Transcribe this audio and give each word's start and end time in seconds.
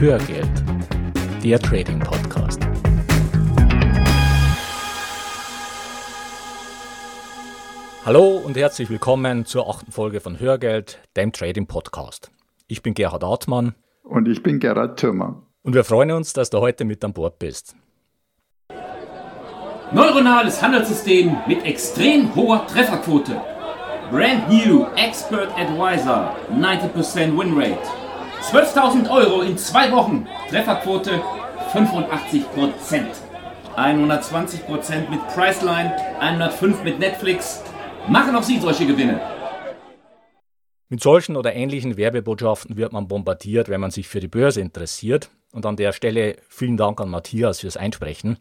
Hörgeld, 0.00 0.48
der 1.44 1.60
Trading 1.60 1.98
Podcast. 1.98 2.58
Hallo 8.06 8.38
und 8.38 8.56
herzlich 8.56 8.88
willkommen 8.88 9.44
zur 9.44 9.68
achten 9.68 9.92
Folge 9.92 10.20
von 10.20 10.40
Hörgeld, 10.40 11.00
dem 11.18 11.32
Trading 11.32 11.66
Podcast. 11.66 12.30
Ich 12.66 12.80
bin 12.80 12.94
Gerhard 12.94 13.22
Artmann. 13.22 13.74
Und 14.02 14.26
ich 14.26 14.42
bin 14.42 14.58
Gerhard 14.58 14.98
Thürmer. 14.98 15.42
Und 15.64 15.74
wir 15.74 15.84
freuen 15.84 16.12
uns, 16.12 16.32
dass 16.32 16.48
du 16.48 16.60
heute 16.60 16.86
mit 16.86 17.04
an 17.04 17.12
Bord 17.12 17.38
bist. 17.38 17.76
Neuronales 19.92 20.62
Handelssystem 20.62 21.36
mit 21.46 21.62
extrem 21.66 22.34
hoher 22.34 22.66
Trefferquote. 22.68 23.38
Brand 24.10 24.48
New 24.48 24.86
Expert 24.96 25.50
Advisor, 25.58 26.34
90% 26.58 27.38
Win 27.38 27.52
Rate. 27.54 27.99
12.000 28.42 29.10
Euro 29.10 29.42
in 29.42 29.58
zwei 29.58 29.92
Wochen. 29.92 30.26
Trefferquote 30.48 31.20
85%. 31.72 33.04
120% 33.76 35.08
mit 35.08 35.26
Priceline, 35.28 35.94
105 36.20 36.82
mit 36.82 36.98
Netflix. 36.98 37.62
Machen 38.08 38.34
auch 38.34 38.42
Sie 38.42 38.58
solche 38.58 38.86
Gewinne. 38.86 39.20
Mit 40.88 41.00
solchen 41.02 41.36
oder 41.36 41.54
ähnlichen 41.54 41.96
Werbebotschaften 41.96 42.76
wird 42.76 42.92
man 42.92 43.06
bombardiert, 43.06 43.68
wenn 43.68 43.80
man 43.80 43.92
sich 43.92 44.08
für 44.08 44.20
die 44.20 44.26
Börse 44.28 44.60
interessiert. 44.60 45.30
Und 45.52 45.66
an 45.66 45.76
der 45.76 45.92
Stelle 45.92 46.36
vielen 46.48 46.76
Dank 46.76 47.00
an 47.00 47.10
Matthias 47.10 47.60
fürs 47.60 47.76
Einsprechen. 47.76 48.38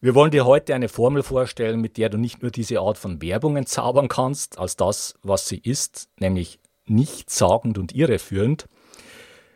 Wir 0.00 0.14
wollen 0.14 0.30
dir 0.30 0.46
heute 0.46 0.74
eine 0.74 0.88
Formel 0.88 1.22
vorstellen, 1.22 1.80
mit 1.80 1.96
der 1.96 2.08
du 2.08 2.18
nicht 2.18 2.42
nur 2.42 2.50
diese 2.50 2.80
Art 2.80 2.98
von 2.98 3.22
Werbungen 3.22 3.66
zaubern 3.66 4.08
kannst, 4.08 4.58
als 4.58 4.76
das, 4.76 5.14
was 5.22 5.48
sie 5.48 5.58
ist, 5.58 6.08
nämlich 6.18 6.60
nichtssagend 6.86 7.78
und 7.78 7.94
irreführend. 7.94 8.66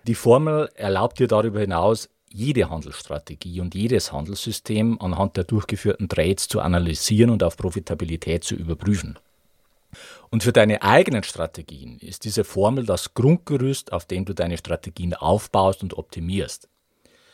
Die 0.06 0.14
Formel 0.14 0.70
erlaubt 0.76 1.18
dir 1.18 1.26
darüber 1.26 1.58
hinaus, 1.58 2.08
jede 2.32 2.70
Handelsstrategie 2.70 3.60
und 3.60 3.74
jedes 3.74 4.12
Handelssystem 4.12 5.00
anhand 5.00 5.36
der 5.36 5.42
durchgeführten 5.42 6.08
Trades 6.08 6.46
zu 6.46 6.60
analysieren 6.60 7.30
und 7.30 7.42
auf 7.42 7.56
Profitabilität 7.56 8.44
zu 8.44 8.54
überprüfen. 8.54 9.18
Und 10.30 10.44
für 10.44 10.52
deine 10.52 10.82
eigenen 10.82 11.24
Strategien 11.24 11.98
ist 11.98 12.24
diese 12.24 12.44
Formel 12.44 12.86
das 12.86 13.14
Grundgerüst, 13.14 13.92
auf 13.92 14.04
dem 14.04 14.24
du 14.24 14.32
deine 14.32 14.58
Strategien 14.58 15.12
aufbaust 15.12 15.82
und 15.82 15.98
optimierst. 15.98 16.68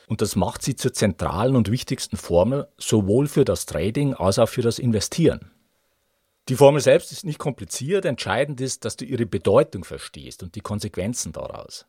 Und 0.07 0.23
das 0.23 0.35
macht 0.35 0.63
sie 0.63 0.75
zur 0.75 0.95
zentralen 0.95 1.57
und 1.57 1.71
wichtigsten 1.71 2.17
Formel 2.17 2.69
sowohl 2.79 3.29
für 3.29 3.45
das 3.45 3.67
Trading 3.67 4.15
als 4.15 4.39
auch 4.39 4.49
für 4.49 4.63
das 4.63 4.79
Investieren. 4.79 5.51
Die 6.49 6.57
Formel 6.57 6.81
selbst 6.81 7.13
ist 7.13 7.27
nicht 7.27 7.39
kompliziert, 7.39 8.07
entscheidend 8.07 8.63
ist, 8.63 8.87
dass 8.87 8.97
du 8.97 9.05
ihre 9.05 9.27
Bedeutung 9.27 9.85
verstehst 9.85 10.43
und 10.43 10.55
die 10.55 10.61
Konsequenzen 10.61 11.33
daraus. 11.33 11.87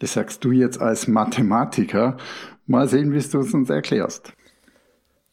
Das 0.00 0.14
sagst 0.14 0.44
du 0.44 0.52
jetzt 0.52 0.80
als 0.80 1.06
Mathematiker. 1.06 2.16
Mal 2.66 2.88
sehen, 2.88 3.12
wie 3.12 3.20
du 3.20 3.40
es 3.40 3.54
uns 3.54 3.70
erklärst. 3.70 4.32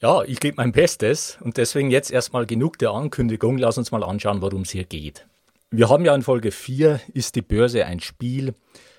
Ja, 0.01 0.23
ich 0.23 0.39
gebe 0.39 0.57
mein 0.57 0.71
Bestes 0.71 1.37
und 1.41 1.57
deswegen 1.57 1.91
jetzt 1.91 2.11
erstmal 2.11 2.45
genug 2.45 2.77
der 2.79 2.91
Ankündigung. 2.91 3.57
Lass 3.57 3.77
uns 3.77 3.91
mal 3.91 4.03
anschauen, 4.03 4.41
worum 4.41 4.61
es 4.61 4.71
hier 4.71 4.83
geht. 4.83 5.27
Wir 5.69 5.89
haben 5.89 6.03
ja 6.03 6.13
in 6.13 6.21
Folge 6.21 6.51
4, 6.51 6.99
ist 7.13 7.35
die 7.35 7.41
Börse 7.41 7.85
ein 7.85 7.99
Spiel, 7.99 8.53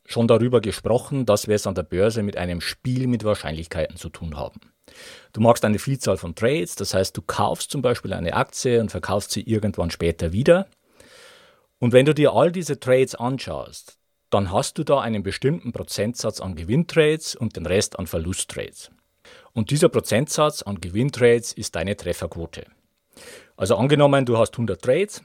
schon 0.07 0.27
darüber 0.27 0.61
gesprochen, 0.61 1.27
dass 1.27 1.49
wir 1.49 1.57
es 1.57 1.67
an 1.67 1.75
der 1.75 1.83
Börse 1.83 2.23
mit 2.23 2.37
einem 2.37 2.61
Spiel 2.61 3.09
mit 3.09 3.25
Wahrscheinlichkeiten 3.25 3.97
zu 3.97 4.09
tun 4.09 4.37
haben. 4.37 4.61
Du 5.33 5.41
machst 5.41 5.65
eine 5.65 5.79
Vielzahl 5.79 6.17
von 6.17 6.35
Trades, 6.35 6.77
das 6.77 6.95
heißt, 6.95 7.17
du 7.17 7.23
kaufst 7.23 7.71
zum 7.71 7.83
Beispiel 7.83 8.13
eine 8.13 8.35
Aktie 8.35 8.81
und 8.81 8.91
verkaufst 8.91 9.33
sie 9.33 9.43
irgendwann 9.43 9.91
später 9.91 10.33
wieder. 10.33 10.67
Und 11.79 11.93
wenn 11.93 12.07
du 12.07 12.15
dir 12.15 12.33
all 12.33 12.53
diese 12.53 12.79
Trades 12.79 13.15
anschaust, 13.17 13.99
dann 14.33 14.51
hast 14.51 14.79
du 14.79 14.85
da 14.85 15.01
einen 15.01 15.23
bestimmten 15.23 15.73
Prozentsatz 15.73 16.41
an 16.41 16.55
Gewinntrades 16.55 17.35
und 17.35 17.55
den 17.57 17.67
Rest 17.67 17.99
an 17.99 18.07
Verlusttrades. 18.07 18.91
Und 19.53 19.71
dieser 19.71 19.91
Prozentsatz 19.91 20.63
an 20.63 20.81
Gewinntrades 20.81 21.53
ist 21.53 21.77
deine 21.77 21.97
Trefferquote. 21.97 22.65
Also 23.59 23.77
angenommen, 23.77 24.25
du 24.25 24.39
hast 24.39 24.55
100 24.55 24.81
Trades, 24.81 25.23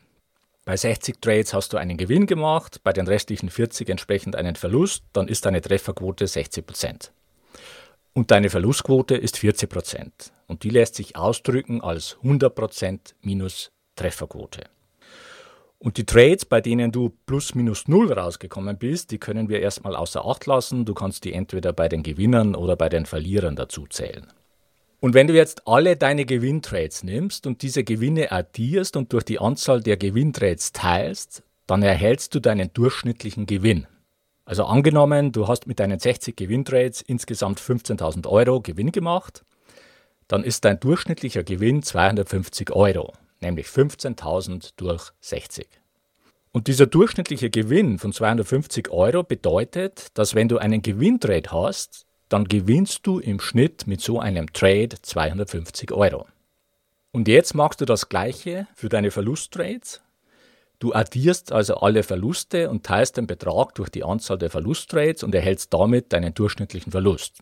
bei 0.66 0.76
60 0.76 1.22
Trades 1.22 1.54
hast 1.54 1.72
du 1.72 1.78
einen 1.78 1.96
Gewinn 1.96 2.26
gemacht, 2.26 2.82
bei 2.84 2.92
den 2.92 3.08
restlichen 3.08 3.50
40 3.50 3.88
entsprechend 3.88 4.36
einen 4.36 4.58
Verlust, 4.58 5.06
dann 5.14 5.30
ist 5.30 5.46
deine 5.46 5.62
Trefferquote 5.62 6.26
60%. 6.26 7.12
Und 8.12 8.32
deine 8.32 8.50
Verlustquote 8.50 9.16
ist 9.16 9.38
40%. 9.38 10.32
Und 10.48 10.64
die 10.64 10.70
lässt 10.70 10.96
sich 10.96 11.16
ausdrücken 11.16 11.80
als 11.80 12.18
100% 12.24 13.14
minus 13.22 13.72
Trefferquote. 13.96 14.64
Und 15.80 15.98
die 15.98 16.06
Trades, 16.06 16.46
bei 16.46 16.60
denen 16.60 16.92
du 16.92 17.14
plus 17.28 17.54
minus 17.54 17.88
null 17.88 18.12
rausgekommen 18.12 18.78
bist, 18.78 19.12
die 19.12 19.20
können 19.20 19.48
wir 19.48 19.60
erstmal 19.60 19.96
außer 19.96 20.26
Acht 20.26 20.46
lassen. 20.48 20.86
Du 20.86 20.94
kannst 20.94 21.24
die 21.24 21.34
entweder 21.34 21.72
bei 21.72 21.88
den 21.88 22.02
Gewinnern 22.02 22.56
oder 22.56 22.76
bei 22.76 22.90
den 22.90 23.06
Verlierern 23.06 23.56
dazu 23.56 23.86
zählen. 23.88 24.28
Und 25.00 25.14
wenn 25.14 25.28
du 25.28 25.36
jetzt 25.36 25.68
alle 25.68 25.96
deine 25.96 26.26
Gewinntrades 26.26 27.04
nimmst 27.04 27.46
und 27.46 27.62
diese 27.62 27.84
Gewinne 27.84 28.32
addierst 28.32 28.98
und 28.98 29.14
durch 29.14 29.24
die 29.24 29.40
Anzahl 29.40 29.82
der 29.82 29.98
Gewinntrades 29.98 30.72
teilst, 30.72 31.44
dann 31.68 31.84
erhältst 31.84 32.34
du 32.34 32.40
deinen 32.40 32.74
durchschnittlichen 32.74 33.46
Gewinn. 33.46 33.86
Also 34.46 34.66
angenommen, 34.66 35.34
du 35.34 35.48
hast 35.48 35.68
mit 35.68 35.80
deinen 35.80 36.00
60 36.00 36.36
Gewinntrades 36.36 37.02
insgesamt 37.02 37.60
15.000 37.60 38.28
Euro 38.28 38.62
Gewinn 38.62 38.92
gemacht, 38.92 39.44
dann 40.28 40.44
ist 40.44 40.66
dein 40.66 40.80
durchschnittlicher 40.80 41.44
Gewinn 41.44 41.84
250 41.84 42.72
Euro, 42.72 43.14
nämlich 43.42 43.68
15.000 43.68 44.74
durch 44.78 45.12
60. 45.22 45.68
Und 46.52 46.68
dieser 46.68 46.88
durchschnittliche 46.88 47.50
Gewinn 47.50 48.00
von 48.00 48.14
250 48.14 48.90
Euro 48.90 49.24
bedeutet, 49.24 50.08
dass 50.16 50.34
wenn 50.34 50.48
du 50.48 50.58
einen 50.58 50.82
Gewinntrade 50.82 51.52
hast, 51.52 52.06
dann 52.30 52.46
gewinnst 52.46 53.06
du 53.06 53.20
im 53.20 53.40
Schnitt 53.40 53.88
mit 53.88 54.02
so 54.02 54.20
einem 54.20 54.52
Trade 54.52 54.90
250 55.02 55.92
Euro. 55.92 56.26
Und 57.12 57.28
jetzt 57.28 57.54
machst 57.54 57.82
du 57.82 57.86
das 57.86 58.10
gleiche 58.10 58.68
für 58.76 58.90
deine 58.90 59.12
Verlusttrades. 59.12 60.02
Du 60.80 60.94
addierst 60.94 61.52
also 61.52 61.78
alle 61.78 62.04
Verluste 62.04 62.70
und 62.70 62.86
teilst 62.86 63.18
den 63.18 63.28
Betrag 63.28 63.74
durch 63.76 63.90
die 63.90 64.04
Anzahl 64.04 64.38
der 64.38 64.50
Verlusttrades 64.50 65.24
und 65.24 65.34
erhältst 65.34 65.74
damit 65.74 66.14
deinen 66.14 66.34
durchschnittlichen 66.34 66.92
Verlust. 66.92 67.40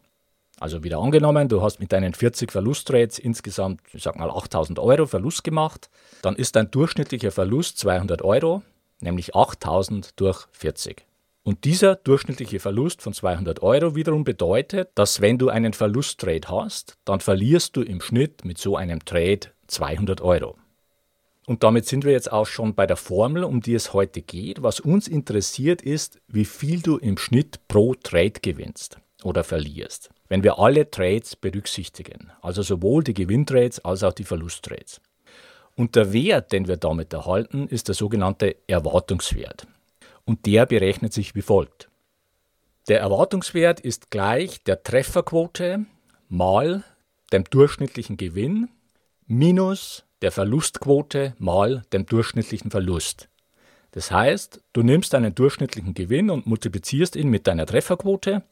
Also 0.59 0.83
wieder 0.83 0.99
angenommen, 0.99 1.49
du 1.49 1.61
hast 1.61 1.79
mit 1.79 1.91
deinen 1.91 2.13
40 2.13 2.51
Verlusttrades 2.51 3.19
insgesamt, 3.19 3.81
ich 3.93 4.03
sag 4.03 4.15
mal, 4.17 4.29
8000 4.29 4.79
Euro 4.79 5.05
Verlust 5.05 5.43
gemacht, 5.43 5.89
dann 6.21 6.35
ist 6.35 6.55
dein 6.55 6.71
durchschnittlicher 6.71 7.31
Verlust 7.31 7.77
200 7.79 8.21
Euro, 8.21 8.61
nämlich 9.01 9.35
8000 9.35 10.19
durch 10.19 10.47
40. 10.51 11.05
Und 11.43 11.63
dieser 11.65 11.95
durchschnittliche 11.95 12.59
Verlust 12.59 13.01
von 13.01 13.13
200 13.13 13.61
Euro 13.61 13.95
wiederum 13.95 14.23
bedeutet, 14.23 14.89
dass 14.95 15.21
wenn 15.21 15.37
du 15.37 15.49
einen 15.49 15.73
Verlusttrade 15.73 16.47
hast, 16.47 16.97
dann 17.05 17.19
verlierst 17.19 17.75
du 17.75 17.81
im 17.81 18.01
Schnitt 18.01 18.45
mit 18.45 18.57
so 18.57 18.77
einem 18.77 19.03
Trade 19.05 19.41
200 19.67 20.21
Euro. 20.21 20.57
Und 21.45 21.61
damit 21.61 21.85
sind 21.85 22.03
wir 22.03 22.13
jetzt 22.13 22.31
auch 22.31 22.47
schon 22.47 22.73
bei 22.73 22.87
der 22.87 22.97
Formel, 22.97 23.43
um 23.43 23.61
die 23.61 23.75
es 23.75 23.93
heute 23.93 24.21
geht. 24.21 24.63
Was 24.63 24.79
uns 24.79 25.07
interessiert 25.07 25.83
ist, 25.83 26.19
wie 26.27 26.45
viel 26.45 26.81
du 26.81 26.97
im 26.97 27.17
Schnitt 27.19 27.59
pro 27.67 27.93
Trade 27.93 28.39
gewinnst 28.41 28.97
oder 29.23 29.43
verlierst, 29.43 30.09
wenn 30.35 30.43
wir 30.43 30.59
alle 30.59 30.91
Trades 30.91 31.37
berücksichtigen, 31.37 32.29
also 32.41 32.61
sowohl 32.61 33.05
die 33.05 33.13
Gewinntrades 33.13 33.79
als 33.85 34.03
auch 34.03 34.11
die 34.11 34.25
Verlusttrades. 34.25 34.99
Und 35.77 35.95
der 35.95 36.11
Wert, 36.11 36.51
den 36.51 36.67
wir 36.67 36.75
damit 36.75 37.13
erhalten, 37.13 37.69
ist 37.69 37.87
der 37.87 37.95
sogenannte 37.95 38.57
Erwartungswert 38.67 39.65
und 40.25 40.45
der 40.45 40.65
berechnet 40.65 41.13
sich 41.13 41.35
wie 41.35 41.41
folgt. 41.41 41.87
Der 42.89 42.99
Erwartungswert 42.99 43.79
ist 43.79 44.11
gleich 44.11 44.61
der 44.65 44.83
Trefferquote 44.83 45.85
mal 46.27 46.83
dem 47.31 47.45
durchschnittlichen 47.45 48.17
Gewinn 48.17 48.67
minus 49.27 50.03
der 50.21 50.33
Verlustquote 50.33 51.33
mal 51.39 51.83
dem 51.93 52.05
durchschnittlichen 52.05 52.71
Verlust. 52.71 53.29
Das 53.91 54.11
heißt, 54.11 54.59
du 54.73 54.83
nimmst 54.83 55.15
einen 55.15 55.33
durchschnittlichen 55.33 55.93
Gewinn 55.93 56.29
und 56.29 56.45
multiplizierst 56.45 57.15
ihn 57.15 57.29
mit 57.29 57.47
deiner 57.47 57.65
Trefferquote 57.65 58.43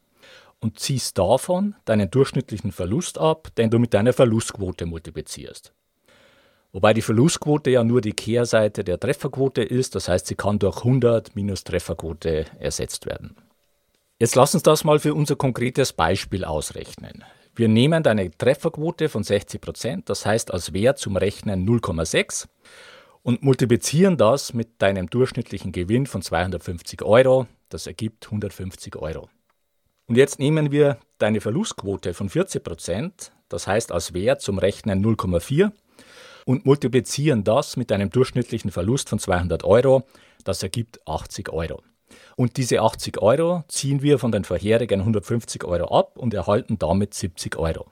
und 0.64 0.80
ziehst 0.80 1.18
davon 1.18 1.74
deinen 1.84 2.10
durchschnittlichen 2.10 2.72
Verlust 2.72 3.18
ab, 3.18 3.48
den 3.58 3.68
du 3.68 3.78
mit 3.78 3.92
deiner 3.92 4.14
Verlustquote 4.14 4.86
multiplizierst. 4.86 5.74
Wobei 6.72 6.94
die 6.94 7.02
Verlustquote 7.02 7.68
ja 7.68 7.84
nur 7.84 8.00
die 8.00 8.14
Kehrseite 8.14 8.82
der 8.82 8.98
Trefferquote 8.98 9.62
ist, 9.62 9.94
das 9.94 10.08
heißt, 10.08 10.26
sie 10.26 10.36
kann 10.36 10.58
durch 10.58 10.78
100 10.78 11.36
minus 11.36 11.64
Trefferquote 11.64 12.46
ersetzt 12.58 13.04
werden. 13.04 13.36
Jetzt 14.18 14.36
lass 14.36 14.54
uns 14.54 14.62
das 14.62 14.84
mal 14.84 14.98
für 14.98 15.12
unser 15.12 15.36
konkretes 15.36 15.92
Beispiel 15.92 16.46
ausrechnen. 16.46 17.24
Wir 17.54 17.68
nehmen 17.68 18.02
deine 18.02 18.30
Trefferquote 18.30 19.10
von 19.10 19.22
60%, 19.22 20.04
das 20.06 20.24
heißt 20.24 20.50
als 20.50 20.72
Wert 20.72 20.98
zum 20.98 21.18
Rechnen 21.18 21.68
0,6 21.68 22.46
und 23.22 23.42
multiplizieren 23.42 24.16
das 24.16 24.54
mit 24.54 24.80
deinem 24.80 25.10
durchschnittlichen 25.10 25.72
Gewinn 25.72 26.06
von 26.06 26.22
250 26.22 27.02
Euro, 27.02 27.46
das 27.68 27.86
ergibt 27.86 28.24
150 28.24 28.96
Euro. 28.96 29.28
Und 30.06 30.16
jetzt 30.16 30.38
nehmen 30.38 30.70
wir 30.70 30.98
deine 31.18 31.40
Verlustquote 31.40 32.12
von 32.12 32.28
40%, 32.28 33.30
das 33.48 33.66
heißt 33.66 33.90
als 33.90 34.12
Wert 34.12 34.42
zum 34.42 34.58
Rechnen 34.58 35.02
0,4 35.04 35.72
und 36.44 36.66
multiplizieren 36.66 37.42
das 37.42 37.76
mit 37.76 37.90
einem 37.90 38.10
durchschnittlichen 38.10 38.70
Verlust 38.70 39.08
von 39.08 39.18
200 39.18 39.64
Euro. 39.64 40.06
Das 40.44 40.62
ergibt 40.62 41.00
80 41.06 41.50
Euro. 41.50 41.82
Und 42.36 42.58
diese 42.58 42.82
80 42.82 43.22
Euro 43.22 43.64
ziehen 43.68 44.02
wir 44.02 44.18
von 44.18 44.30
den 44.30 44.44
vorherigen 44.44 45.00
150 45.00 45.64
Euro 45.64 45.96
ab 45.96 46.18
und 46.18 46.34
erhalten 46.34 46.78
damit 46.78 47.14
70 47.14 47.56
Euro. 47.56 47.90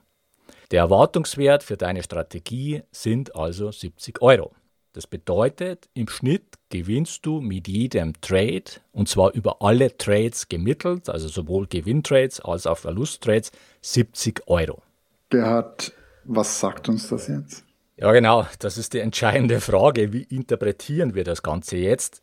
Der 0.71 0.81
Erwartungswert 0.81 1.63
für 1.63 1.77
deine 1.77 2.03
Strategie 2.03 2.83
sind 2.91 3.35
also 3.37 3.71
70 3.71 4.21
Euro. 4.21 4.53
Das 4.95 5.07
bedeutet, 5.07 5.89
im 5.95 6.07
Schnitt 6.07 6.59
gewinnst 6.69 7.25
du 7.25 7.41
mit 7.41 7.67
jedem 7.67 8.21
Trade, 8.21 8.65
und 8.93 9.09
zwar 9.09 9.33
über 9.33 9.63
alle 9.63 9.97
Trades 9.97 10.51
gemittelt, 10.51 11.09
also 11.09 11.29
sowohl 11.29 11.67
Gewinntrades 11.67 12.41
als 12.41 12.67
auch 12.67 12.77
Verlusttrades, 12.77 13.53
70 13.81 14.43
Euro. 14.49 14.83
Gerhard, 15.31 15.93
was 16.25 16.61
sagt 16.61 16.91
uns 16.91 17.09
das 17.09 17.29
jetzt? 17.29 17.65
Ja, 17.97 18.13
genau, 18.13 18.47
das 18.59 18.77
ist 18.77 18.93
die 18.93 18.99
entscheidende 18.99 19.61
Frage. 19.61 20.13
Wie 20.13 20.25
interpretieren 20.25 21.15
wir 21.15 21.25
das 21.25 21.43
Ganze 21.43 21.79
jetzt? 21.79 22.21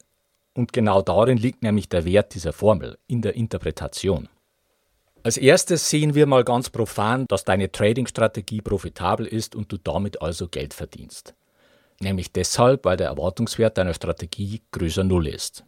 Und 0.54 0.72
genau 0.72 1.01
darin 1.01 1.38
liegt 1.38 1.63
nämlich 1.63 1.89
der 1.89 2.06
Wert 2.06 2.36
dieser 2.36 2.54
Formel, 2.54 3.00
in 3.07 3.24
der 3.24 3.36
Interpretation. 3.36 4.30
Als 5.24 5.38
erstes 5.38 5.89
sehen 5.89 6.13
wir 6.13 6.27
mal 6.27 6.44
ganz 6.44 6.69
profan, 6.69 7.25
dass 7.27 7.44
deine 7.45 7.72
Trading-Strategie 7.72 8.62
profitabel 8.62 9.25
ist 9.25 9.56
und 9.56 9.72
du 9.72 9.77
damit 9.77 10.22
also 10.22 10.48
Geld 10.48 10.74
verdienst. 10.74 11.33
Nämlich 12.01 12.31
deshalb, 12.31 12.86
weil 12.86 12.98
der 12.98 13.07
Erwartungswert 13.07 13.78
deiner 13.78 13.94
Strategie 13.94 14.62
größer 14.72 15.04
Null 15.04 15.28
ist. 15.28 15.66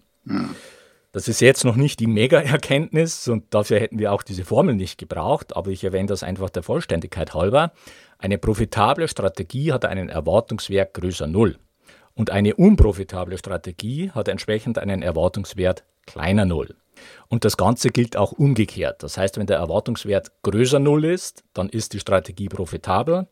Das 1.12 1.28
ist 1.28 1.42
jetzt 1.42 1.66
noch 1.66 1.76
nicht 1.76 2.00
die 2.00 2.08
Mega-Erkenntnis 2.08 3.28
und 3.28 3.54
dafür 3.54 3.80
hätten 3.80 4.00
wir 4.00 4.14
auch 4.14 4.24
diese 4.24 4.46
Formel 4.46 4.76
nicht 4.76 4.98
gebraucht, 4.98 5.56
aber 5.58 5.72
ich 5.72 5.84
erwähne 5.84 6.08
das 6.08 6.24
einfach 6.24 6.50
der 6.50 6.64
Vollständigkeit 6.64 7.34
halber. 7.34 7.74
Eine 8.18 8.38
profitable 8.38 9.10
Strategie 9.10 9.74
hat 9.74 9.84
einen 9.84 10.08
Erwartungswert 10.08 10.94
größer 10.94 11.28
Null 11.28 11.58
und 12.14 12.30
eine 12.30 12.56
unprofitable 12.56 13.38
Strategie 13.38 14.12
hat 14.12 14.30
entsprechend 14.30 14.78
einen 14.78 15.02
Erwartungswert 15.02 15.84
kleiner 16.06 16.46
Null. 16.46 16.76
Und 17.28 17.46
das 17.46 17.58
Ganze 17.58 17.90
gilt 17.90 18.16
auch 18.16 18.32
umgekehrt. 18.32 19.04
Das 19.04 19.18
heißt, 19.18 19.38
wenn 19.38 19.48
der 19.48 19.58
Erwartungswert 19.58 20.32
größer 20.44 20.80
Null 20.80 21.06
ist, 21.06 21.44
dann 21.54 21.68
ist 21.68 21.94
die 21.94 22.00
Strategie 22.00 22.48
profitabel 22.48 23.28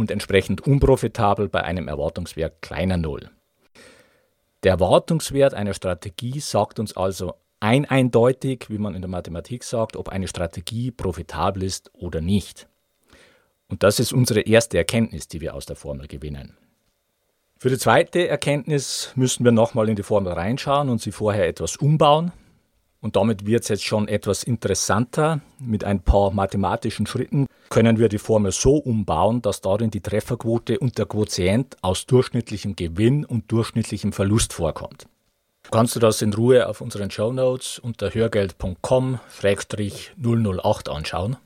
und 0.00 0.10
entsprechend 0.10 0.66
unprofitabel 0.66 1.50
bei 1.50 1.62
einem 1.62 1.86
Erwartungswert 1.86 2.62
kleiner 2.62 2.96
Null. 2.96 3.28
Der 4.62 4.72
Erwartungswert 4.72 5.52
einer 5.52 5.74
Strategie 5.74 6.40
sagt 6.40 6.78
uns 6.78 6.96
also 6.96 7.34
ein 7.60 7.84
eindeutig, 7.84 8.64
wie 8.70 8.78
man 8.78 8.94
in 8.94 9.02
der 9.02 9.10
Mathematik 9.10 9.62
sagt, 9.62 9.96
ob 9.96 10.08
eine 10.08 10.26
Strategie 10.26 10.90
profitabel 10.90 11.62
ist 11.62 11.90
oder 11.92 12.22
nicht. 12.22 12.66
Und 13.68 13.82
das 13.82 14.00
ist 14.00 14.14
unsere 14.14 14.40
erste 14.40 14.78
Erkenntnis, 14.78 15.28
die 15.28 15.42
wir 15.42 15.54
aus 15.54 15.66
der 15.66 15.76
Formel 15.76 16.08
gewinnen. 16.08 16.56
Für 17.58 17.68
die 17.68 17.76
zweite 17.76 18.26
Erkenntnis 18.26 19.12
müssen 19.16 19.44
wir 19.44 19.52
nochmal 19.52 19.90
in 19.90 19.96
die 19.96 20.02
Formel 20.02 20.32
reinschauen 20.32 20.88
und 20.88 21.02
sie 21.02 21.12
vorher 21.12 21.46
etwas 21.46 21.76
umbauen. 21.76 22.32
Und 23.02 23.16
damit 23.16 23.46
wird 23.46 23.62
es 23.62 23.68
jetzt 23.68 23.84
schon 23.84 24.08
etwas 24.08 24.42
interessanter. 24.42 25.40
Mit 25.58 25.84
ein 25.84 26.00
paar 26.00 26.32
mathematischen 26.32 27.06
Schritten 27.06 27.46
können 27.70 27.98
wir 27.98 28.10
die 28.10 28.18
Formel 28.18 28.52
so 28.52 28.76
umbauen, 28.76 29.40
dass 29.40 29.62
darin 29.62 29.90
die 29.90 30.02
Trefferquote 30.02 30.78
und 30.78 30.98
der 30.98 31.06
Quotient 31.06 31.78
aus 31.80 32.04
durchschnittlichem 32.06 32.76
Gewinn 32.76 33.24
und 33.24 33.50
durchschnittlichem 33.50 34.12
Verlust 34.12 34.52
vorkommt. 34.52 35.06
Kannst 35.70 35.96
du 35.96 36.00
das 36.00 36.20
in 36.20 36.34
Ruhe 36.34 36.68
auf 36.68 36.82
unseren 36.82 37.10
Show 37.10 37.32
Notes 37.32 37.78
unter 37.78 38.12
hörgeld.com-008 38.12 40.90
anschauen? 40.90 41.38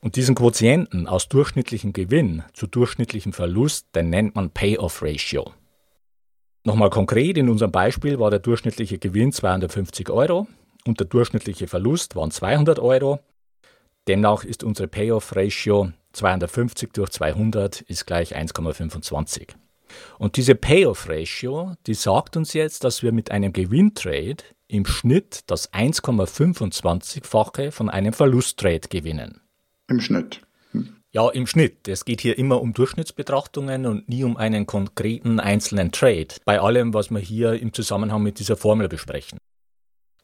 Und 0.00 0.16
diesen 0.16 0.34
Quotienten 0.34 1.06
aus 1.06 1.28
durchschnittlichem 1.28 1.92
Gewinn 1.92 2.42
zu 2.52 2.66
durchschnittlichem 2.66 3.32
Verlust, 3.32 3.86
den 3.94 4.10
nennt 4.10 4.34
man 4.34 4.50
Payoff 4.50 5.00
Ratio. 5.00 5.52
Nochmal 6.64 6.90
konkret, 6.90 7.38
in 7.38 7.48
unserem 7.48 7.72
Beispiel 7.72 8.18
war 8.18 8.30
der 8.30 8.40
durchschnittliche 8.40 8.98
Gewinn 8.98 9.32
250 9.32 10.10
Euro 10.10 10.48
und 10.86 11.00
der 11.00 11.06
durchschnittliche 11.06 11.68
Verlust 11.68 12.16
waren 12.16 12.30
200 12.30 12.78
Euro. 12.78 13.20
Demnach 14.08 14.44
ist 14.44 14.64
unsere 14.64 14.88
Payoff 14.88 15.34
Ratio 15.36 15.92
250 16.12 16.92
durch 16.92 17.10
200 17.10 17.82
ist 17.82 18.06
gleich 18.06 18.36
1,25. 18.36 19.48
Und 20.18 20.36
diese 20.36 20.54
Payoff 20.54 21.08
Ratio, 21.08 21.74
die 21.86 21.94
sagt 21.94 22.36
uns 22.36 22.52
jetzt, 22.54 22.84
dass 22.84 23.02
wir 23.02 23.12
mit 23.12 23.30
einem 23.30 23.52
Gewinntrade 23.52 24.44
im 24.68 24.86
Schnitt 24.86 25.40
das 25.48 25.72
1,25-fache 25.72 27.70
von 27.70 27.90
einem 27.90 28.12
Verlusttrade 28.12 28.88
gewinnen. 28.88 29.40
Im 29.88 30.00
Schnitt. 30.00 30.40
Hm. 30.70 30.96
Ja, 31.10 31.28
im 31.28 31.46
Schnitt. 31.46 31.88
Es 31.88 32.06
geht 32.06 32.22
hier 32.22 32.38
immer 32.38 32.62
um 32.62 32.72
Durchschnittsbetrachtungen 32.72 33.84
und 33.84 34.08
nie 34.08 34.24
um 34.24 34.38
einen 34.38 34.66
konkreten 34.66 35.40
einzelnen 35.40 35.92
Trade, 35.92 36.28
bei 36.46 36.58
allem, 36.58 36.94
was 36.94 37.10
wir 37.10 37.18
hier 37.18 37.52
im 37.60 37.74
Zusammenhang 37.74 38.22
mit 38.22 38.38
dieser 38.38 38.56
Formel 38.56 38.88
besprechen. 38.88 39.38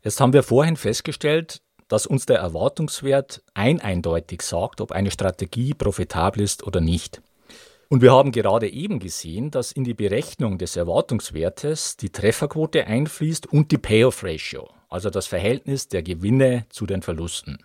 Jetzt 0.02 0.20
haben 0.20 0.32
wir 0.32 0.42
vorhin 0.42 0.76
festgestellt, 0.76 1.60
dass 1.88 2.06
uns 2.06 2.26
der 2.26 2.38
Erwartungswert 2.38 3.42
ein 3.54 3.80
eindeutig 3.80 4.42
sagt, 4.42 4.80
ob 4.80 4.92
eine 4.92 5.10
Strategie 5.10 5.74
profitabel 5.74 6.42
ist 6.42 6.66
oder 6.66 6.80
nicht. 6.80 7.20
Und 7.88 8.02
wir 8.02 8.12
haben 8.12 8.32
gerade 8.32 8.68
eben 8.68 8.98
gesehen, 8.98 9.50
dass 9.50 9.72
in 9.72 9.84
die 9.84 9.94
Berechnung 9.94 10.58
des 10.58 10.76
Erwartungswertes 10.76 11.96
die 11.96 12.10
Trefferquote 12.10 12.86
einfließt 12.86 13.46
und 13.46 13.72
die 13.72 13.78
Payoff 13.78 14.22
Ratio, 14.22 14.68
also 14.90 15.08
das 15.08 15.26
Verhältnis 15.26 15.88
der 15.88 16.02
Gewinne 16.02 16.66
zu 16.68 16.84
den 16.84 17.00
Verlusten. 17.00 17.58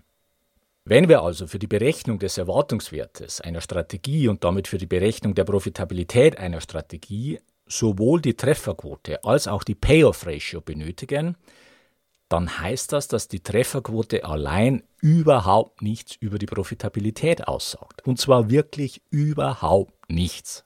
Wenn 0.85 1.09
wir 1.09 1.21
also 1.21 1.45
für 1.47 1.59
die 1.59 1.67
Berechnung 1.67 2.19
des 2.19 2.37
Erwartungswertes 2.37 3.41
einer 3.41 3.61
Strategie 3.61 4.27
und 4.27 4.43
damit 4.43 4.67
für 4.67 4.77
die 4.77 4.85
Berechnung 4.85 5.35
der 5.35 5.43
Profitabilität 5.43 6.37
einer 6.39 6.61
Strategie 6.61 7.39
sowohl 7.67 8.21
die 8.21 8.35
Trefferquote 8.35 9.23
als 9.23 9.47
auch 9.47 9.63
die 9.63 9.75
Payoff 9.75 10.25
Ratio 10.25 10.61
benötigen, 10.61 11.35
dann 12.33 12.59
heißt 12.59 12.91
das, 12.91 13.07
dass 13.07 13.27
die 13.27 13.41
Trefferquote 13.41 14.25
allein 14.25 14.81
überhaupt 15.01 15.83
nichts 15.83 16.15
über 16.15 16.39
die 16.39 16.47
Profitabilität 16.47 17.47
aussagt. 17.47 18.01
Und 18.07 18.19
zwar 18.19 18.49
wirklich 18.49 19.03
überhaupt 19.11 19.93
nichts. 20.09 20.65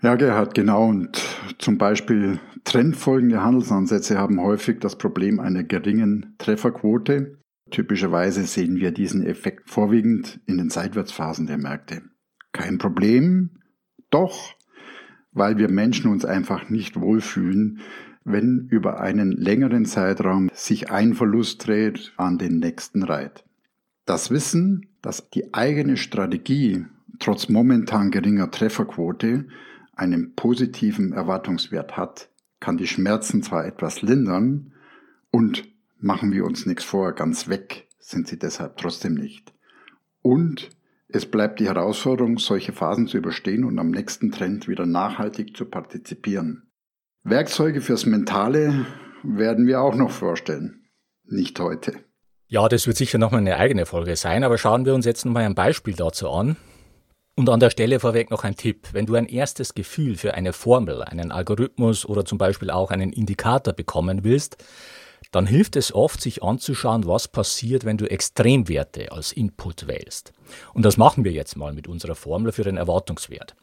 Ja, 0.00 0.14
Gerhard, 0.14 0.54
genau. 0.54 0.86
Und 0.86 1.22
zum 1.58 1.76
Beispiel 1.76 2.40
trendfolgende 2.64 3.42
Handelsansätze 3.42 4.16
haben 4.18 4.40
häufig 4.40 4.80
das 4.80 4.96
Problem 4.96 5.38
einer 5.38 5.64
geringen 5.64 6.34
Trefferquote. 6.38 7.38
Typischerweise 7.70 8.44
sehen 8.44 8.76
wir 8.76 8.90
diesen 8.90 9.22
Effekt 9.26 9.68
vorwiegend 9.68 10.40
in 10.46 10.56
den 10.56 10.70
Seitwärtsphasen 10.70 11.46
der 11.46 11.58
Märkte. 11.58 12.02
Kein 12.52 12.78
Problem, 12.78 13.60
doch, 14.08 14.54
weil 15.32 15.58
wir 15.58 15.70
Menschen 15.70 16.10
uns 16.10 16.24
einfach 16.24 16.70
nicht 16.70 16.98
wohlfühlen, 16.98 17.80
wenn 18.24 18.68
über 18.70 19.00
einen 19.00 19.32
längeren 19.32 19.84
Zeitraum 19.84 20.50
sich 20.52 20.90
ein 20.90 21.14
Verlust 21.14 21.66
dreht 21.66 22.12
an 22.16 22.38
den 22.38 22.58
nächsten 22.58 23.02
reiht. 23.02 23.44
Das 24.04 24.30
Wissen, 24.30 24.88
dass 25.00 25.30
die 25.30 25.54
eigene 25.54 25.96
Strategie 25.96 26.86
trotz 27.18 27.48
momentan 27.48 28.10
geringer 28.10 28.50
Trefferquote 28.50 29.46
einen 29.94 30.34
positiven 30.34 31.12
Erwartungswert 31.12 31.96
hat, 31.96 32.28
kann 32.60 32.76
die 32.76 32.86
Schmerzen 32.86 33.42
zwar 33.42 33.66
etwas 33.66 34.02
lindern 34.02 34.72
und 35.30 35.64
Machen 36.04 36.32
wir 36.32 36.44
uns 36.44 36.66
nichts 36.66 36.82
vor, 36.82 37.12
ganz 37.12 37.46
weg 37.46 37.86
sind 38.00 38.26
sie 38.26 38.36
deshalb 38.36 38.76
trotzdem 38.76 39.14
nicht. 39.14 39.54
Und 40.20 40.70
es 41.06 41.26
bleibt 41.26 41.60
die 41.60 41.66
Herausforderung, 41.66 42.38
solche 42.38 42.72
Phasen 42.72 43.06
zu 43.06 43.18
überstehen 43.18 43.62
und 43.62 43.78
am 43.78 43.92
nächsten 43.92 44.32
Trend 44.32 44.66
wieder 44.66 44.84
nachhaltig 44.84 45.56
zu 45.56 45.64
partizipieren. 45.64 46.64
Werkzeuge 47.24 47.80
fürs 47.80 48.04
Mentale 48.04 48.84
werden 49.22 49.68
wir 49.68 49.80
auch 49.80 49.94
noch 49.94 50.10
vorstellen. 50.10 50.88
Nicht 51.24 51.60
heute. 51.60 51.94
Ja, 52.48 52.68
das 52.68 52.88
wird 52.88 52.96
sicher 52.96 53.18
nochmal 53.18 53.40
eine 53.40 53.58
eigene 53.58 53.86
Folge 53.86 54.16
sein, 54.16 54.42
aber 54.42 54.58
schauen 54.58 54.84
wir 54.84 54.92
uns 54.92 55.06
jetzt 55.06 55.24
nochmal 55.24 55.44
ein 55.44 55.54
Beispiel 55.54 55.94
dazu 55.94 56.28
an. 56.30 56.56
Und 57.36 57.48
an 57.48 57.60
der 57.60 57.70
Stelle 57.70 58.00
vorweg 58.00 58.32
noch 58.32 58.42
ein 58.42 58.56
Tipp. 58.56 58.88
Wenn 58.92 59.06
du 59.06 59.14
ein 59.14 59.26
erstes 59.26 59.74
Gefühl 59.74 60.16
für 60.16 60.34
eine 60.34 60.52
Formel, 60.52 61.02
einen 61.02 61.30
Algorithmus 61.30 62.04
oder 62.04 62.24
zum 62.24 62.38
Beispiel 62.38 62.70
auch 62.70 62.90
einen 62.90 63.12
Indikator 63.12 63.72
bekommen 63.72 64.24
willst, 64.24 64.56
dann 65.30 65.46
hilft 65.46 65.76
es 65.76 65.94
oft, 65.94 66.20
sich 66.20 66.42
anzuschauen, 66.42 67.06
was 67.06 67.28
passiert, 67.28 67.84
wenn 67.84 67.98
du 67.98 68.10
Extremwerte 68.10 69.12
als 69.12 69.30
Input 69.30 69.86
wählst. 69.86 70.32
Und 70.74 70.84
das 70.84 70.96
machen 70.96 71.24
wir 71.24 71.32
jetzt 71.32 71.56
mal 71.56 71.72
mit 71.72 71.86
unserer 71.86 72.16
Formel 72.16 72.50
für 72.50 72.64
den 72.64 72.76
Erwartungswert. 72.76 73.54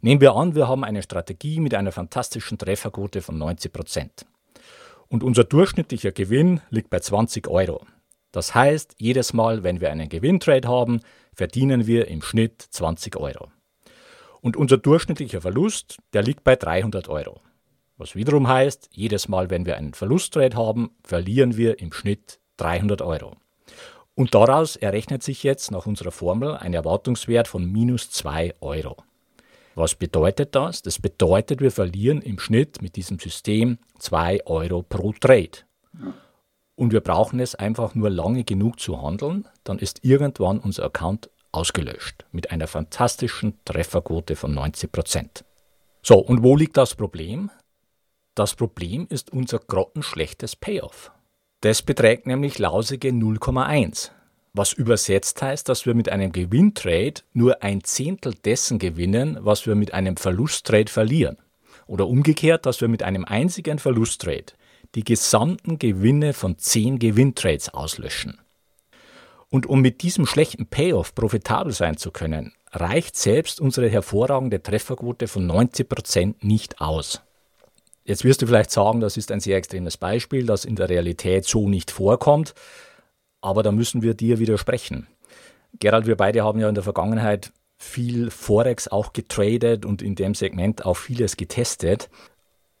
Nehmen 0.00 0.20
wir 0.20 0.36
an, 0.36 0.54
wir 0.54 0.68
haben 0.68 0.84
eine 0.84 1.02
Strategie 1.02 1.58
mit 1.58 1.74
einer 1.74 1.90
fantastischen 1.90 2.56
Trefferquote 2.56 3.20
von 3.20 3.36
90 3.36 3.72
Prozent. 3.72 4.26
Und 5.08 5.24
unser 5.24 5.42
durchschnittlicher 5.42 6.12
Gewinn 6.12 6.60
liegt 6.70 6.90
bei 6.90 7.00
20 7.00 7.48
Euro. 7.48 7.84
Das 8.30 8.54
heißt, 8.54 8.94
jedes 8.98 9.32
Mal, 9.32 9.64
wenn 9.64 9.80
wir 9.80 9.90
einen 9.90 10.08
Gewinntrade 10.08 10.68
haben, 10.68 11.00
verdienen 11.34 11.86
wir 11.86 12.08
im 12.08 12.22
Schnitt 12.22 12.62
20 12.62 13.16
Euro. 13.16 13.48
Und 14.40 14.56
unser 14.56 14.76
durchschnittlicher 14.76 15.40
Verlust, 15.40 15.98
der 16.12 16.22
liegt 16.22 16.44
bei 16.44 16.54
300 16.54 17.08
Euro. 17.08 17.40
Was 17.96 18.14
wiederum 18.14 18.46
heißt, 18.46 18.90
jedes 18.92 19.26
Mal, 19.26 19.50
wenn 19.50 19.66
wir 19.66 19.76
einen 19.76 19.94
Verlusttrade 19.94 20.56
haben, 20.56 20.90
verlieren 21.02 21.56
wir 21.56 21.80
im 21.80 21.92
Schnitt 21.92 22.38
300 22.58 23.02
Euro. 23.02 23.34
Und 24.14 24.34
daraus 24.34 24.76
errechnet 24.76 25.24
sich 25.24 25.42
jetzt 25.42 25.72
nach 25.72 25.86
unserer 25.86 26.12
Formel 26.12 26.56
ein 26.56 26.74
Erwartungswert 26.74 27.48
von 27.48 27.64
minus 27.64 28.10
2 28.10 28.54
Euro. 28.60 28.96
Was 29.78 29.94
bedeutet 29.94 30.56
das? 30.56 30.82
Das 30.82 30.98
bedeutet, 30.98 31.60
wir 31.60 31.70
verlieren 31.70 32.20
im 32.20 32.40
Schnitt 32.40 32.82
mit 32.82 32.96
diesem 32.96 33.20
System 33.20 33.78
2 34.00 34.44
Euro 34.46 34.82
pro 34.82 35.12
Trade. 35.12 35.50
und 36.74 36.92
wir 36.92 37.00
brauchen 37.00 37.38
es 37.38 37.54
einfach 37.54 37.94
nur 37.94 38.10
lange 38.10 38.42
genug 38.42 38.80
zu 38.80 39.00
handeln, 39.00 39.46
dann 39.62 39.78
ist 39.78 40.04
irgendwann 40.04 40.58
unser 40.58 40.86
Account 40.86 41.30
ausgelöscht 41.52 42.26
mit 42.32 42.50
einer 42.50 42.66
fantastischen 42.66 43.54
Trefferquote 43.64 44.34
von 44.34 44.52
90 44.52 44.90
Prozent. 44.90 45.44
So, 46.02 46.18
und 46.18 46.42
wo 46.42 46.56
liegt 46.56 46.76
das 46.76 46.96
Problem? 46.96 47.48
Das 48.34 48.56
Problem 48.56 49.06
ist 49.08 49.32
unser 49.32 49.60
grottenschlechtes 49.60 50.56
Payoff. 50.56 51.12
Das 51.60 51.82
beträgt 51.82 52.26
nämlich 52.26 52.58
lausige 52.58 53.10
0,1, 53.10 54.10
was 54.58 54.74
übersetzt 54.74 55.40
heißt, 55.40 55.68
dass 55.68 55.86
wir 55.86 55.94
mit 55.94 56.10
einem 56.10 56.32
Gewinntrade 56.32 57.22
nur 57.32 57.62
ein 57.62 57.82
Zehntel 57.84 58.34
dessen 58.34 58.78
gewinnen, 58.78 59.38
was 59.40 59.66
wir 59.66 59.74
mit 59.74 59.94
einem 59.94 60.18
Verlusttrade 60.18 60.92
verlieren. 60.92 61.38
Oder 61.86 62.06
umgekehrt, 62.06 62.66
dass 62.66 62.82
wir 62.82 62.88
mit 62.88 63.02
einem 63.02 63.24
einzigen 63.24 63.78
Verlusttrade 63.78 64.52
die 64.94 65.04
gesamten 65.04 65.78
Gewinne 65.78 66.34
von 66.34 66.58
zehn 66.58 66.98
Gewinntrades 66.98 67.70
auslöschen. 67.70 68.38
Und 69.48 69.66
um 69.66 69.80
mit 69.80 70.02
diesem 70.02 70.26
schlechten 70.26 70.66
Payoff 70.66 71.14
profitabel 71.14 71.72
sein 71.72 71.96
zu 71.96 72.10
können, 72.10 72.52
reicht 72.72 73.16
selbst 73.16 73.60
unsere 73.60 73.88
hervorragende 73.88 74.62
Trefferquote 74.62 75.28
von 75.28 75.50
90% 75.50 76.34
nicht 76.42 76.82
aus. 76.82 77.22
Jetzt 78.04 78.24
wirst 78.24 78.42
du 78.42 78.46
vielleicht 78.46 78.70
sagen, 78.70 79.00
das 79.00 79.16
ist 79.16 79.30
ein 79.30 79.40
sehr 79.40 79.56
extremes 79.56 79.96
Beispiel, 79.96 80.44
das 80.46 80.64
in 80.64 80.76
der 80.76 80.88
Realität 80.88 81.44
so 81.44 81.68
nicht 81.68 81.90
vorkommt, 81.90 82.54
aber 83.40 83.62
da 83.62 83.72
müssen 83.72 84.02
wir 84.02 84.14
dir 84.14 84.38
widersprechen. 84.38 85.06
Gerald, 85.78 86.06
wir 86.06 86.16
beide 86.16 86.42
haben 86.44 86.60
ja 86.60 86.68
in 86.68 86.74
der 86.74 86.84
Vergangenheit 86.84 87.52
viel 87.76 88.30
Forex 88.30 88.88
auch 88.88 89.12
getradet 89.12 89.86
und 89.86 90.02
in 90.02 90.14
dem 90.14 90.34
Segment 90.34 90.84
auch 90.84 90.96
vieles 90.96 91.36
getestet. 91.36 92.10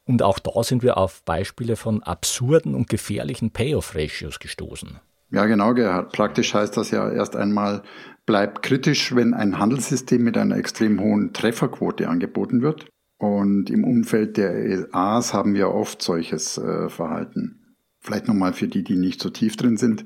Und 0.04 0.22
auch 0.22 0.38
da 0.38 0.62
sind 0.62 0.82
wir 0.82 0.96
auf 0.96 1.22
Beispiele 1.24 1.76
von 1.76 2.02
absurden 2.02 2.74
und 2.74 2.88
gefährlichen 2.88 3.50
Payoff-Ratios 3.50 4.38
gestoßen. 4.38 4.98
Ja, 5.30 5.44
genau, 5.44 5.74
Gerhard. 5.74 6.12
Praktisch 6.12 6.54
heißt 6.54 6.76
das 6.76 6.90
ja 6.90 7.10
erst 7.10 7.36
einmal, 7.36 7.82
bleibt 8.24 8.62
kritisch, 8.62 9.14
wenn 9.14 9.34
ein 9.34 9.58
Handelssystem 9.58 10.22
mit 10.22 10.38
einer 10.38 10.56
extrem 10.56 11.00
hohen 11.00 11.32
Trefferquote 11.34 12.08
angeboten 12.08 12.62
wird. 12.62 12.86
Und 13.18 13.68
im 13.68 13.84
Umfeld 13.84 14.36
der 14.36 14.54
EAs 14.54 15.34
haben 15.34 15.54
wir 15.54 15.70
oft 15.70 16.00
solches 16.00 16.56
äh, 16.56 16.88
Verhalten. 16.88 17.76
Vielleicht 18.00 18.28
nochmal 18.28 18.52
für 18.52 18.68
die, 18.68 18.84
die 18.84 18.96
nicht 18.96 19.20
so 19.20 19.28
tief 19.28 19.56
drin 19.56 19.76
sind. 19.76 20.04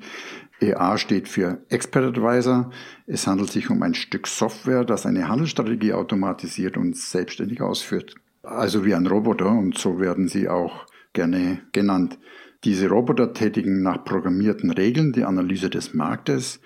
EA 0.63 0.97
steht 0.97 1.29
für 1.29 1.65
Expert 1.69 2.17
Advisor. 2.17 2.71
Es 3.07 3.27
handelt 3.27 3.51
sich 3.51 3.69
um 3.71 3.83
ein 3.83 3.95
Stück 3.95 4.27
Software, 4.27 4.85
das 4.85 5.07
eine 5.07 5.29
Handelsstrategie 5.29 5.93
automatisiert 5.93 6.77
und 6.77 6.97
selbstständig 6.97 7.61
ausführt. 7.61 8.15
Also 8.43 8.85
wie 8.85 8.95
ein 8.95 9.07
Roboter 9.07 9.51
und 9.51 9.77
so 9.77 9.99
werden 10.01 10.29
sie 10.29 10.49
auch 10.49 10.87
gerne 11.13 11.61
genannt. 11.73 12.19
Diese 12.65 12.89
Roboter 12.89 13.33
tätigen 13.33 13.83
nach 13.83 14.05
programmierten 14.05 14.71
Regeln 14.71 15.13
die 15.13 15.25
Analyse 15.25 15.69
des 15.69 15.95
Marktes, 15.95 16.61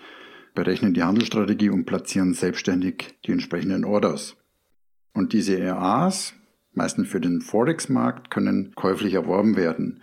berechnen 0.54 0.94
die 0.94 1.02
Handelsstrategie 1.02 1.70
und 1.70 1.84
platzieren 1.84 2.34
selbstständig 2.34 3.18
die 3.24 3.32
entsprechenden 3.32 3.84
Orders. 3.84 4.36
Und 5.14 5.32
diese 5.32 5.58
RAs, 5.58 6.34
meistens 6.72 7.08
für 7.08 7.20
den 7.20 7.40
Forex-Markt, 7.40 8.30
können 8.30 8.72
käuflich 8.74 9.14
erworben 9.14 9.56
werden. 9.56 10.02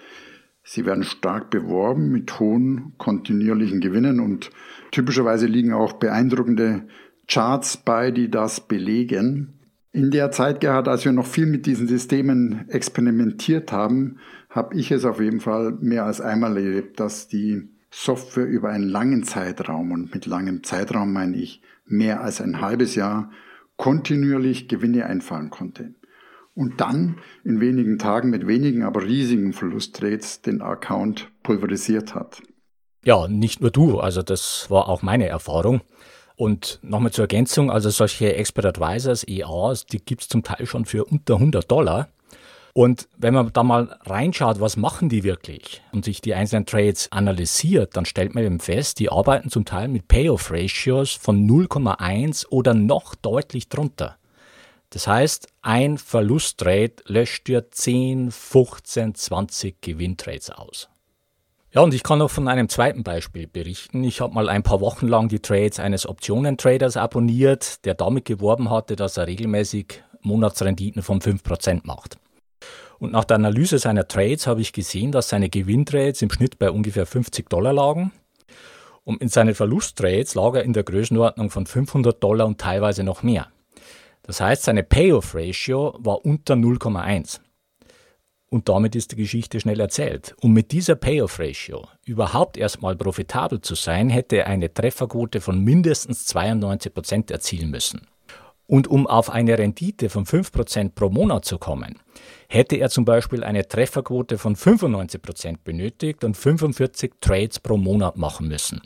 Sie 0.63 0.85
werden 0.85 1.03
stark 1.03 1.49
beworben 1.49 2.09
mit 2.09 2.39
hohen 2.39 2.93
kontinuierlichen 2.97 3.81
Gewinnen 3.81 4.19
und 4.19 4.49
typischerweise 4.91 5.45
liegen 5.45 5.73
auch 5.73 5.93
beeindruckende 5.93 6.87
Charts 7.27 7.77
bei, 7.77 8.11
die 8.11 8.29
das 8.31 8.61
belegen. 8.67 9.59
In 9.91 10.09
der 10.09 10.31
Zeit, 10.31 10.59
Gerhard, 10.61 10.87
als 10.87 11.05
wir 11.05 11.11
noch 11.11 11.27
viel 11.27 11.45
mit 11.45 11.65
diesen 11.65 11.87
Systemen 11.87 12.67
experimentiert 12.69 13.71
haben, 13.71 14.17
habe 14.49 14.75
ich 14.75 14.91
es 14.91 15.05
auf 15.05 15.19
jeden 15.19 15.39
Fall 15.39 15.77
mehr 15.81 16.05
als 16.05 16.21
einmal 16.21 16.57
erlebt, 16.57 16.99
dass 16.99 17.27
die 17.27 17.69
Software 17.91 18.47
über 18.47 18.69
einen 18.69 18.87
langen 18.87 19.23
Zeitraum, 19.23 19.91
und 19.91 20.13
mit 20.13 20.25
langem 20.25 20.63
Zeitraum 20.63 21.13
meine 21.13 21.37
ich 21.37 21.61
mehr 21.85 22.21
als 22.21 22.41
ein 22.41 22.59
halbes 22.59 22.95
Jahr, 22.95 23.29
kontinuierlich 23.77 24.67
Gewinne 24.67 25.05
einfahren 25.05 25.51
konnte. 25.51 25.93
Und 26.55 26.79
dann 26.81 27.17
in 27.43 27.59
wenigen 27.59 27.97
Tagen 27.97 28.29
mit 28.29 28.45
wenigen, 28.45 28.83
aber 28.83 29.03
riesigen 29.03 29.53
Verlusttrades 29.53 30.41
den 30.41 30.61
Account 30.61 31.31
pulverisiert 31.41 32.13
hat. 32.13 32.43
Ja, 33.03 33.27
nicht 33.27 33.59
nur 33.59 33.71
du, 33.71 33.99
also 33.99 34.21
das 34.21 34.69
war 34.69 34.87
auch 34.87 35.01
meine 35.01 35.27
Erfahrung. 35.27 35.81
Und 36.35 36.79
nochmal 36.81 37.11
zur 37.11 37.23
Ergänzung, 37.23 37.69
also 37.69 37.89
solche 37.89 38.35
Expert 38.35 38.65
Advisors, 38.65 39.27
EAs, 39.27 39.85
die 39.85 39.99
gibt 39.99 40.21
es 40.21 40.27
zum 40.27 40.43
Teil 40.43 40.65
schon 40.65 40.85
für 40.85 41.05
unter 41.05 41.35
100 41.35 41.69
Dollar. 41.69 42.09
Und 42.73 43.07
wenn 43.17 43.35
man 43.35 43.51
da 43.53 43.61
mal 43.61 43.99
reinschaut, 44.01 44.59
was 44.59 44.77
machen 44.77 45.07
die 45.07 45.23
wirklich 45.23 45.83
und 45.91 46.05
sich 46.05 46.21
die 46.21 46.33
einzelnen 46.33 46.65
Trades 46.65 47.11
analysiert, 47.11 47.95
dann 47.95 48.05
stellt 48.05 48.33
man 48.33 48.43
eben 48.43 48.59
fest, 48.59 48.99
die 48.99 49.11
arbeiten 49.11 49.49
zum 49.49 49.63
Teil 49.63 49.89
mit 49.89 50.07
Payoff-Ratios 50.07 51.11
von 51.13 51.47
0,1 51.47 52.47
oder 52.47 52.73
noch 52.73 53.13
deutlich 53.13 53.69
drunter. 53.69 54.17
Das 54.93 55.07
heißt, 55.07 55.47
ein 55.63 55.97
Verlusttrade 55.97 56.97
löscht 57.07 57.47
dir 57.47 57.71
10, 57.71 58.29
15, 58.29 59.15
20 59.15 59.81
Gewinntrades 59.81 60.51
aus. 60.51 60.87
Ja, 61.71 61.81
und 61.81 61.95
ich 61.95 62.03
kann 62.03 62.19
noch 62.19 62.29
von 62.29 62.47
einem 62.47 62.69
zweiten 62.69 63.01
Beispiel 63.01 63.47
berichten. 63.47 64.03
Ich 64.03 64.21
habe 64.21 64.35
mal 64.35 64.49
ein 64.49 64.61
paar 64.61 64.81
Wochen 64.81 65.07
lang 65.07 65.29
die 65.29 65.39
Trades 65.39 65.79
eines 65.79 66.07
Optionen-Traders 66.07 66.95
abonniert, 66.95 67.83
der 67.85 67.95
damit 67.95 68.25
geworben 68.25 68.69
hatte, 68.69 68.95
dass 68.95 69.17
er 69.17 69.25
regelmäßig 69.25 70.03
Monatsrenditen 70.21 71.01
von 71.01 71.19
5% 71.21 71.81
macht. 71.85 72.19
Und 72.99 73.13
nach 73.13 73.25
der 73.25 73.37
Analyse 73.37 73.79
seiner 73.79 74.07
Trades 74.07 74.45
habe 74.45 74.61
ich 74.61 74.73
gesehen, 74.73 75.11
dass 75.11 75.29
seine 75.29 75.49
Gewinntrades 75.49 76.21
im 76.21 76.29
Schnitt 76.29 76.59
bei 76.59 76.69
ungefähr 76.69 77.07
50 77.07 77.49
Dollar 77.49 77.73
lagen. 77.73 78.11
Und 79.03 79.23
in 79.23 79.29
seinen 79.29 79.55
Verlusttrades 79.55 80.35
lag 80.35 80.53
er 80.53 80.61
in 80.61 80.73
der 80.73 80.83
Größenordnung 80.83 81.49
von 81.49 81.65
500 81.65 82.23
Dollar 82.23 82.45
und 82.45 82.61
teilweise 82.61 83.03
noch 83.03 83.23
mehr. 83.23 83.47
Das 84.23 84.41
heißt, 84.41 84.63
seine 84.63 84.83
Payoff-Ratio 84.83 85.95
war 85.99 86.25
unter 86.25 86.55
0,1. 86.55 87.39
Und 88.49 88.69
damit 88.69 88.95
ist 88.95 89.11
die 89.11 89.15
Geschichte 89.15 89.59
schnell 89.59 89.79
erzählt. 89.79 90.35
Um 90.39 90.53
mit 90.53 90.71
dieser 90.71 90.95
Payoff-Ratio 90.95 91.87
überhaupt 92.05 92.55
erstmal 92.55 92.95
profitabel 92.95 93.61
zu 93.61 93.75
sein, 93.75 94.09
hätte 94.09 94.37
er 94.37 94.47
eine 94.47 94.73
Trefferquote 94.73 95.41
von 95.41 95.59
mindestens 95.63 96.25
92 96.25 96.93
Prozent 96.93 97.31
erzielen 97.31 97.71
müssen. 97.71 98.07
Und 98.67 98.87
um 98.87 99.07
auf 99.07 99.29
eine 99.29 99.57
Rendite 99.57 100.09
von 100.09 100.25
5% 100.25 100.91
pro 100.95 101.09
Monat 101.09 101.45
zu 101.45 101.57
kommen, 101.57 101.99
hätte 102.47 102.77
er 102.77 102.89
zum 102.89 103.05
Beispiel 103.05 103.43
eine 103.43 103.67
Trefferquote 103.67 104.37
von 104.37 104.55
95% 104.55 105.57
benötigt 105.63 106.23
und 106.23 106.37
45 106.37 107.13
Trades 107.19 107.59
pro 107.59 107.77
Monat 107.77 108.17
machen 108.17 108.47
müssen. 108.47 108.81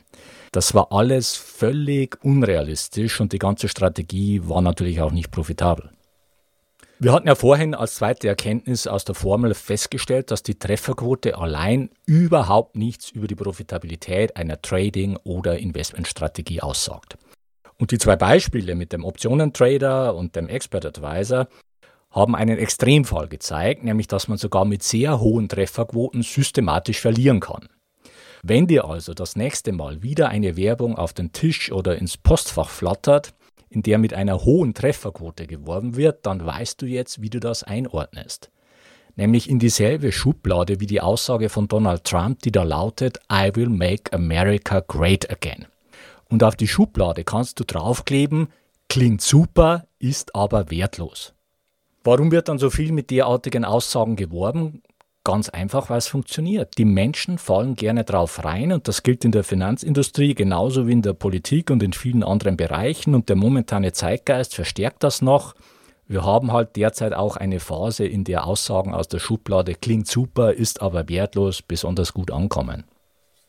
Das 0.57 0.73
war 0.73 0.91
alles 0.91 1.35
völlig 1.35 2.17
unrealistisch 2.23 3.21
und 3.21 3.31
die 3.31 3.37
ganze 3.37 3.67
Strategie 3.67 4.41
war 4.43 4.63
natürlich 4.63 5.01
auch 5.01 5.11
nicht 5.11 5.29
profitabel. 5.29 5.91
Wir 6.97 7.13
hatten 7.13 7.27
ja 7.27 7.35
vorhin 7.35 7.75
als 7.75 7.93
zweite 7.93 8.27
Erkenntnis 8.27 8.87
aus 8.87 9.05
der 9.05 9.13
Formel 9.13 9.53
festgestellt, 9.53 10.31
dass 10.31 10.41
die 10.41 10.57
Trefferquote 10.57 11.37
allein 11.37 11.91
überhaupt 12.07 12.75
nichts 12.75 13.11
über 13.11 13.27
die 13.27 13.35
Profitabilität 13.35 14.35
einer 14.35 14.59
Trading- 14.59 15.19
oder 15.23 15.59
Investmentstrategie 15.59 16.63
aussagt. 16.63 17.19
Und 17.77 17.91
die 17.91 17.99
zwei 17.99 18.15
Beispiele 18.15 18.73
mit 18.73 18.93
dem 18.93 19.05
Optionentrader 19.05 20.15
und 20.15 20.35
dem 20.35 20.49
Expert 20.49 20.87
Advisor 20.87 21.47
haben 22.09 22.35
einen 22.35 22.57
Extremfall 22.57 23.27
gezeigt, 23.27 23.83
nämlich 23.83 24.07
dass 24.07 24.27
man 24.27 24.39
sogar 24.39 24.65
mit 24.65 24.81
sehr 24.81 25.19
hohen 25.19 25.49
Trefferquoten 25.49 26.23
systematisch 26.23 26.99
verlieren 26.99 27.41
kann. 27.41 27.69
Wenn 28.49 28.65
dir 28.65 28.85
also 28.85 29.13
das 29.13 29.35
nächste 29.35 29.73
Mal 29.73 30.03
wieder 30.03 30.29
eine 30.29 30.55
Werbung 30.55 30.97
auf 30.97 31.11
den 31.11 31.33
Tisch 31.33 31.69
oder 31.69 31.97
ins 31.97 32.15
Postfach 32.15 32.69
flattert, 32.69 33.33
in 33.69 33.83
der 33.83 33.97
mit 33.97 34.13
einer 34.13 34.45
hohen 34.45 34.73
Trefferquote 34.73 35.47
geworben 35.47 35.97
wird, 35.97 36.25
dann 36.25 36.45
weißt 36.45 36.81
du 36.81 36.85
jetzt, 36.85 37.21
wie 37.21 37.29
du 37.29 37.41
das 37.41 37.63
einordnest. 37.63 38.49
Nämlich 39.17 39.49
in 39.49 39.59
dieselbe 39.59 40.13
Schublade 40.13 40.79
wie 40.79 40.85
die 40.85 41.01
Aussage 41.01 41.49
von 41.49 41.67
Donald 41.67 42.05
Trump, 42.05 42.41
die 42.41 42.53
da 42.53 42.63
lautet 42.63 43.19
I 43.29 43.51
will 43.53 43.67
make 43.67 44.13
America 44.13 44.79
great 44.79 45.29
again. 45.29 45.65
Und 46.29 46.41
auf 46.41 46.55
die 46.55 46.69
Schublade 46.69 47.25
kannst 47.25 47.59
du 47.59 47.65
draufkleben, 47.65 48.47
klingt 48.87 49.19
super, 49.19 49.87
ist 49.99 50.35
aber 50.35 50.71
wertlos. 50.71 51.33
Warum 52.05 52.31
wird 52.31 52.47
dann 52.47 52.59
so 52.59 52.69
viel 52.69 52.93
mit 52.93 53.11
derartigen 53.11 53.65
Aussagen 53.65 54.15
geworben? 54.15 54.83
Ganz 55.27 55.49
einfach, 55.49 55.89
weil 55.89 55.97
es 55.97 56.07
funktioniert. 56.07 56.77
Die 56.77 56.85
Menschen 56.85 57.37
fallen 57.37 57.75
gerne 57.75 58.05
drauf 58.05 58.45
rein 58.45 58.71
und 58.71 58.87
das 58.87 59.03
gilt 59.03 59.25
in 59.25 59.33
der 59.33 59.43
Finanzindustrie 59.43 60.33
genauso 60.35 60.87
wie 60.87 60.93
in 60.93 61.01
der 61.01 61.11
Politik 61.11 61.69
und 61.69 61.83
in 61.83 61.91
vielen 61.91 62.23
anderen 62.23 62.55
Bereichen 62.55 63.13
und 63.13 63.27
der 63.27 63.35
momentane 63.35 63.91
Zeitgeist 63.91 64.55
verstärkt 64.55 65.03
das 65.03 65.21
noch. 65.21 65.53
Wir 66.07 66.23
haben 66.23 66.53
halt 66.53 66.77
derzeit 66.77 67.13
auch 67.13 67.35
eine 67.35 67.59
Phase, 67.59 68.05
in 68.05 68.23
der 68.23 68.47
Aussagen 68.47 68.93
aus 68.93 69.09
der 69.09 69.19
Schublade 69.19 69.75
klingt 69.75 70.07
super, 70.07 70.53
ist 70.53 70.81
aber 70.81 71.09
wertlos, 71.09 71.61
besonders 71.61 72.13
gut 72.13 72.31
ankommen. 72.31 72.85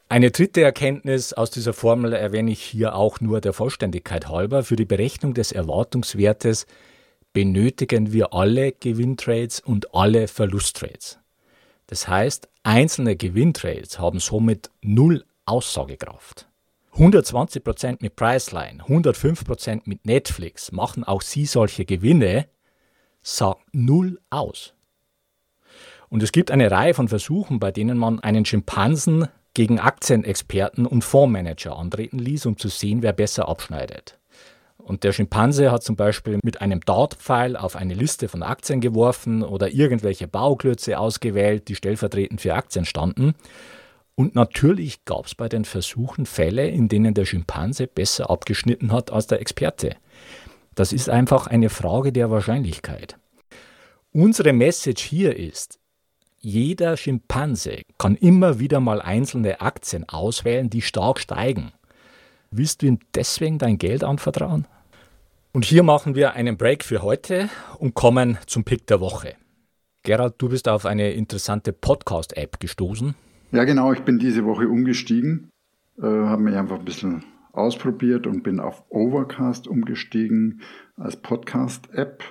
Eine 0.09 0.33
dritte 0.33 0.63
Erkenntnis 0.63 1.33
aus 1.33 1.53
dieser 1.53 1.75
Formel 1.75 2.13
erwähne 2.13 2.51
ich 2.51 2.61
hier 2.61 2.97
auch 2.97 3.21
nur 3.21 3.41
der 3.41 3.53
Vollständigkeit 3.53 4.29
halber. 4.29 4.65
Für 4.65 4.75
die 4.75 4.85
Berechnung 4.85 5.33
des 5.33 5.53
Erwartungswertes 5.53 6.67
benötigen 7.33 8.13
wir 8.13 8.35
alle 8.35 8.73
Gewinntrades 8.73 9.61
und 9.61 9.95
alle 9.95 10.27
Verlusttrades. 10.27 11.18
Das 11.89 12.07
heißt, 12.07 12.49
einzelne 12.63 13.17
Gewinntrades 13.17 13.99
haben 13.99 14.21
somit 14.21 14.71
null 14.83 15.25
Aussagekraft. 15.47 16.47
120% 16.95 17.99
mit 18.01 18.15
Priceline, 18.15 18.83
105% 18.85 19.83
mit 19.85 20.05
Netflix 20.05 20.73
machen 20.73 21.05
auch 21.05 21.23
sie 21.23 21.47
solche 21.47 21.85
Gewinne, 21.85 22.47
sagt 23.23 23.63
null 23.73 24.21
aus. 24.31 24.75
Und 26.09 26.23
es 26.23 26.33
gibt 26.33 26.51
eine 26.51 26.71
Reihe 26.71 26.95
von 26.95 27.09
Versuchen, 27.09 27.59
bei 27.59 27.71
denen 27.71 27.99
man 27.99 28.21
einen 28.21 28.45
Schimpansen 28.45 29.29
gegen 29.55 29.79
Aktienexperten 29.79 30.87
und 30.87 31.05
Fondsmanager 31.05 31.77
antreten 31.77 32.19
ließ, 32.19 32.47
um 32.47 32.57
zu 32.59 32.69
sehen, 32.69 33.03
wer 33.03 33.13
besser 33.13 33.49
abschneidet. 33.49 34.19
Und 34.89 35.05
der 35.05 35.13
Schimpanse 35.13 35.71
hat 35.71 35.83
zum 35.83 35.97
Beispiel 35.97 36.39
mit 36.43 36.63
einem 36.63 36.81
Dartpfeil 36.81 37.59
auf 37.59 37.77
eine 37.77 37.93
Liste 37.93 38.27
von 38.27 38.43
Aktien 38.43 38.81
geworfen 38.81 39.43
oder 39.43 39.69
irgendwelche 39.69 40.27
Bauklötze 40.27 40.99
ausgewählt, 40.99 41.69
die 41.69 41.75
stellvertretend 41.75 42.41
für 42.41 42.55
Aktien 42.55 42.87
standen. 42.87 43.35
Und 44.15 44.35
natürlich 44.35 45.05
gab 45.05 45.27
es 45.27 45.35
bei 45.35 45.47
den 45.47 45.67
Versuchen 45.67 46.25
Fälle, 46.25 46.67
in 46.69 46.89
denen 46.89 47.13
der 47.13 47.27
Schimpanse 47.27 47.87
besser 47.87 48.31
abgeschnitten 48.31 48.91
hat 48.91 49.13
als 49.13 49.27
der 49.27 49.43
Experte. 49.43 49.95
Das 50.75 50.95
ist 50.95 51.11
einfach 51.11 51.49
eine 51.49 51.69
Frage 51.69 52.11
der 52.11 52.31
Wahrscheinlichkeit. 52.31 53.19
Unsere 54.13 54.55
Message 54.55 55.03
hier 55.03 55.37
ist, 55.37 55.79
jeder 56.39 56.97
Schimpanse 56.97 57.83
kann 57.99 58.17
immer 58.17 58.59
wieder 58.59 58.81
mal 58.81 59.03
einzelne 59.03 59.61
Aktien 59.61 60.09
auswählen, 60.09 60.71
die 60.71 60.81
stark 60.81 61.21
steigen. 61.21 61.73
Willst 62.51 62.81
du 62.81 62.87
ihm 62.87 63.01
deswegen 63.15 63.59
dein 63.59 63.77
Geld 63.77 64.03
anvertrauen? 64.03 64.67
Und 65.59 65.65
hier 65.65 65.83
machen 65.83 66.15
wir 66.15 66.35
einen 66.35 66.57
Break 66.57 66.85
für 66.85 67.03
heute 67.03 67.51
und 67.81 67.95
kommen 67.95 68.39
zum 68.47 68.63
Pick 68.63 68.87
der 68.87 69.01
Woche. 69.01 69.35
Gerald, 70.05 70.35
du 70.39 70.49
bist 70.49 70.69
auf 70.69 70.87
eine 70.87 71.11
interessante 71.11 71.73
Podcast-App 71.73 72.61
gestoßen. 72.61 73.17
Ja, 73.51 73.65
genau. 73.65 73.93
Ich 73.93 74.03
bin 74.03 74.21
diese 74.21 74.45
Woche 74.45 74.69
umgestiegen, 74.69 75.51
äh, 76.01 76.03
habe 76.05 76.43
mich 76.43 76.55
einfach 76.55 76.79
ein 76.79 76.85
bisschen 76.85 77.25
ausprobiert 77.51 78.29
und 78.29 78.45
bin 78.45 78.61
auf 78.61 78.85
Overcast 78.89 79.67
umgestiegen 79.67 80.61
als 80.95 81.17
Podcast-App 81.17 82.23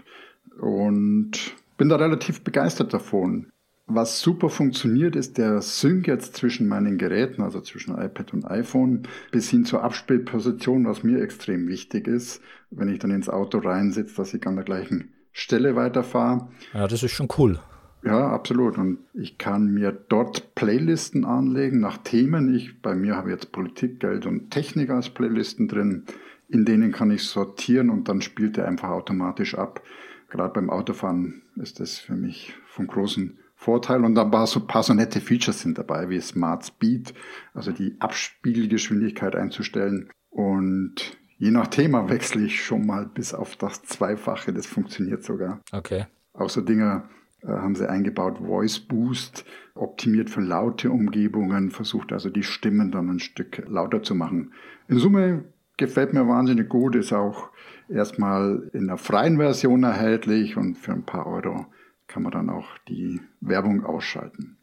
und 0.61 1.31
bin 1.75 1.89
da 1.89 1.97
relativ 1.97 2.45
begeistert 2.45 2.93
davon. 2.93 3.51
Was 3.89 4.19
super 4.19 4.49
funktioniert, 4.49 5.15
ist 5.15 5.37
der 5.37 5.61
Sync 5.61 6.07
jetzt 6.07 6.35
zwischen 6.35 6.67
meinen 6.67 6.97
Geräten, 6.97 7.41
also 7.41 7.61
zwischen 7.61 7.97
iPad 7.97 8.33
und 8.33 8.45
iPhone, 8.45 9.03
bis 9.31 9.49
hin 9.49 9.63
zur 9.63 9.81
Abspielposition, 9.81 10.85
was 10.85 11.03
mir 11.03 11.21
extrem 11.21 11.69
wichtig 11.69 12.05
ist, 12.05 12.41
wenn 12.69 12.89
ich 12.89 12.99
dann 12.99 13.11
ins 13.11 13.29
Auto 13.29 13.59
reinsitze, 13.59 14.17
dass 14.17 14.33
ich 14.33 14.45
an 14.45 14.57
der 14.57 14.65
gleichen 14.65 15.13
Stelle 15.31 15.77
weiterfahre. 15.77 16.49
Ja, 16.73 16.85
das 16.89 17.01
ist 17.01 17.13
schon 17.13 17.29
cool. 17.37 17.59
Ja, 18.03 18.29
absolut. 18.29 18.77
Und 18.77 18.99
ich 19.13 19.37
kann 19.37 19.73
mir 19.73 19.93
dort 19.93 20.53
Playlisten 20.53 21.23
anlegen 21.23 21.79
nach 21.79 21.97
Themen. 21.97 22.53
Ich, 22.53 22.81
bei 22.81 22.93
mir 22.93 23.15
habe 23.15 23.29
ich 23.29 23.35
jetzt 23.35 23.53
Politik, 23.53 24.01
Geld 24.01 24.25
und 24.25 24.51
Technik 24.51 24.89
als 24.89 25.09
Playlisten 25.09 25.69
drin. 25.69 26.03
In 26.49 26.65
denen 26.65 26.91
kann 26.91 27.09
ich 27.09 27.23
sortieren 27.23 27.89
und 27.89 28.09
dann 28.09 28.21
spielt 28.21 28.57
er 28.57 28.67
einfach 28.67 28.89
automatisch 28.89 29.55
ab. 29.55 29.81
Gerade 30.29 30.53
beim 30.53 30.69
Autofahren 30.69 31.41
ist 31.55 31.79
das 31.79 31.97
für 31.99 32.15
mich 32.15 32.53
von 32.67 32.87
großen 32.87 33.37
Vorteil. 33.57 34.05
Und 34.05 34.15
dann 34.15 34.31
war 34.31 34.47
so 34.47 34.61
ein 34.61 34.67
paar 34.67 34.83
so 34.83 34.93
nette 34.93 35.19
Features 35.19 35.61
sind 35.61 35.77
dabei, 35.77 36.09
wie 36.09 36.21
Smart 36.21 36.65
Speed, 36.65 37.13
also 37.53 37.71
die 37.71 37.97
Abspielgeschwindigkeit 37.99 39.35
einzustellen. 39.35 40.09
Und 40.29 41.17
je 41.37 41.49
nach 41.49 41.67
Thema 41.67 42.07
wechsle 42.07 42.43
ich 42.43 42.63
schon 42.63 42.85
mal 42.85 43.07
bis 43.07 43.33
auf 43.33 43.55
das 43.55 43.81
Zweifache. 43.81 44.53
Das 44.53 44.67
funktioniert 44.67 45.23
sogar. 45.23 45.59
Okay. 45.71 46.05
Auch 46.33 46.51
so 46.51 46.61
Dinge 46.61 47.09
äh, 47.41 47.47
haben 47.47 47.73
sie 47.73 47.89
eingebaut, 47.89 48.37
Voice 48.37 48.79
Boost, 48.79 49.43
optimiert 49.73 50.29
für 50.29 50.41
laute 50.41 50.91
Umgebungen, 50.91 51.71
versucht 51.71 52.13
also 52.13 52.29
die 52.29 52.43
Stimmen 52.43 52.91
dann 52.91 53.09
ein 53.09 53.19
Stück 53.19 53.63
lauter 53.67 54.03
zu 54.03 54.13
machen. 54.13 54.53
In 54.87 54.99
Summe 54.99 55.45
gefällt 55.77 56.13
mir 56.13 56.27
wahnsinnig 56.27 56.69
gut, 56.69 56.95
ist 56.95 57.11
auch 57.11 57.49
erstmal 57.89 58.69
in 58.73 58.85
der 58.85 58.97
freien 58.97 59.37
Version 59.37 59.83
erhältlich 59.83 60.57
und 60.57 60.77
für 60.77 60.93
ein 60.93 61.03
paar 61.03 61.25
Euro 61.25 61.65
kann 62.07 62.23
man 62.23 62.31
dann 62.31 62.49
auch 62.49 62.67
die 62.87 63.21
Werbung 63.41 63.85
ausschalten. 63.85 64.57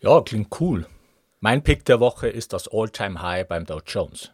Ja, 0.00 0.20
klingt 0.20 0.60
cool. 0.60 0.86
Mein 1.40 1.62
Pick 1.62 1.84
der 1.84 2.00
Woche 2.00 2.28
ist 2.28 2.52
das 2.52 2.68
All-Time-High 2.68 3.46
beim 3.46 3.64
Dow 3.64 3.80
Jones. 3.86 4.32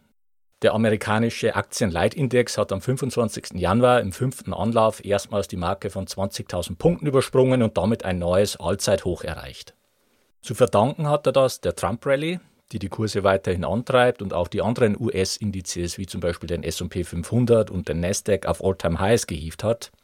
Der 0.61 0.73
amerikanische 0.73 1.55
Aktienleitindex 1.55 2.57
hat 2.57 2.71
am 2.71 2.81
25. 2.81 3.53
Januar 3.53 4.01
im 4.01 4.11
fünften 4.11 4.53
Anlauf 4.53 5.03
erstmals 5.05 5.47
die 5.47 5.57
Marke 5.57 5.89
von 5.89 6.07
20.000 6.07 6.77
Punkten 6.77 7.05
übersprungen 7.05 7.61
und 7.61 7.77
damit 7.77 8.05
ein 8.05 8.17
neues 8.17 8.57
Allzeithoch 8.57 9.23
erreicht. 9.23 9.75
Zu 10.41 10.55
verdanken 10.55 11.07
hat 11.07 11.27
er 11.27 11.33
das 11.33 11.61
der 11.61 11.75
Trump-Rally, 11.75 12.39
die 12.71 12.79
die 12.79 12.89
Kurse 12.89 13.23
weiterhin 13.23 13.65
antreibt 13.65 14.21
und 14.21 14.33
auch 14.33 14.47
die 14.47 14.61
anderen 14.61 14.99
US-Indizes 14.99 15.97
wie 15.97 16.07
zum 16.07 16.21
Beispiel 16.21 16.47
den 16.47 16.63
S&P 16.63 17.03
500 17.03 17.69
und 17.69 17.87
den 17.89 17.99
Nasdaq 17.99 18.47
auf 18.47 18.63
All-Time-Highs 18.63 19.27
gehievt 19.27 19.63
hat– 19.63 19.91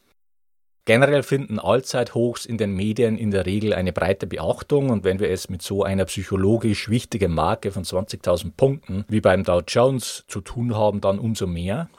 Generell 0.85 1.21
finden 1.21 1.59
Allzeithochs 1.59 2.45
in 2.45 2.57
den 2.57 2.73
Medien 2.73 3.17
in 3.17 3.29
der 3.29 3.45
Regel 3.45 3.73
eine 3.73 3.93
breite 3.93 4.25
Beachtung 4.25 4.89
und 4.89 5.03
wenn 5.03 5.19
wir 5.19 5.29
es 5.29 5.47
mit 5.47 5.61
so 5.61 5.83
einer 5.83 6.05
psychologisch 6.05 6.89
wichtigen 6.89 7.33
Marke 7.33 7.71
von 7.71 7.83
20.000 7.83 8.53
Punkten 8.57 9.05
wie 9.07 9.21
beim 9.21 9.43
Dow 9.43 9.61
Jones 9.67 10.25
zu 10.27 10.41
tun 10.41 10.75
haben, 10.75 10.99
dann 10.99 11.19
umso 11.19 11.45
mehr. 11.45 11.89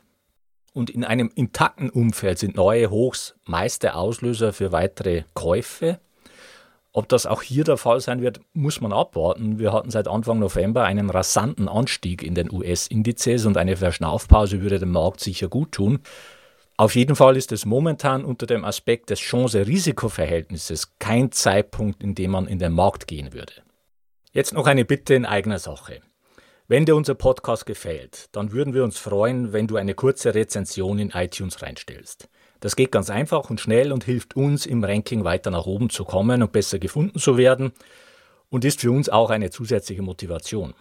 Und 0.72 0.90
in 0.90 1.04
einem 1.04 1.30
intakten 1.34 1.90
Umfeld 1.90 2.38
sind 2.38 2.56
neue 2.56 2.90
Hochs 2.90 3.36
meist 3.44 3.84
der 3.84 3.96
Auslöser 3.96 4.52
für 4.52 4.72
weitere 4.72 5.24
Käufe. 5.34 6.00
Ob 6.94 7.08
das 7.08 7.24
auch 7.24 7.40
hier 7.40 7.64
der 7.64 7.76
Fall 7.76 8.00
sein 8.00 8.20
wird, 8.20 8.40
muss 8.52 8.80
man 8.80 8.92
abwarten. 8.92 9.58
Wir 9.58 9.72
hatten 9.72 9.90
seit 9.90 10.08
Anfang 10.08 10.40
November 10.40 10.84
einen 10.84 11.08
rasanten 11.08 11.68
Anstieg 11.68 12.22
in 12.22 12.34
den 12.34 12.52
US-Indizes 12.52 13.46
und 13.46 13.56
eine 13.56 13.76
Verschnaufpause 13.76 14.60
würde 14.60 14.78
dem 14.78 14.92
Markt 14.92 15.20
sicher 15.20 15.48
gut 15.48 15.72
tun. 15.72 16.00
Auf 16.82 16.96
jeden 16.96 17.14
Fall 17.14 17.36
ist 17.36 17.52
es 17.52 17.64
momentan 17.64 18.24
unter 18.24 18.44
dem 18.44 18.64
Aspekt 18.64 19.10
des 19.10 19.20
Chance-Risiko-Verhältnisses 19.20 20.98
kein 20.98 21.30
Zeitpunkt, 21.30 22.02
in 22.02 22.16
dem 22.16 22.32
man 22.32 22.48
in 22.48 22.58
den 22.58 22.72
Markt 22.72 23.06
gehen 23.06 23.32
würde. 23.32 23.52
Jetzt 24.32 24.52
noch 24.52 24.66
eine 24.66 24.84
Bitte 24.84 25.14
in 25.14 25.24
eigener 25.24 25.60
Sache. 25.60 26.00
Wenn 26.66 26.84
dir 26.84 26.96
unser 26.96 27.14
Podcast 27.14 27.66
gefällt, 27.66 28.30
dann 28.32 28.50
würden 28.50 28.74
wir 28.74 28.82
uns 28.82 28.98
freuen, 28.98 29.52
wenn 29.52 29.68
du 29.68 29.76
eine 29.76 29.94
kurze 29.94 30.34
Rezension 30.34 30.98
in 30.98 31.10
iTunes 31.10 31.62
reinstellst. 31.62 32.28
Das 32.58 32.74
geht 32.74 32.90
ganz 32.90 33.10
einfach 33.10 33.48
und 33.48 33.60
schnell 33.60 33.92
und 33.92 34.02
hilft 34.02 34.34
uns 34.34 34.66
im 34.66 34.82
Ranking 34.82 35.22
weiter 35.22 35.52
nach 35.52 35.66
oben 35.66 35.88
zu 35.88 36.04
kommen 36.04 36.42
und 36.42 36.50
besser 36.50 36.80
gefunden 36.80 37.20
zu 37.20 37.36
werden 37.36 37.70
und 38.48 38.64
ist 38.64 38.80
für 38.80 38.90
uns 38.90 39.08
auch 39.08 39.30
eine 39.30 39.50
zusätzliche 39.50 40.02
Motivation. 40.02 40.74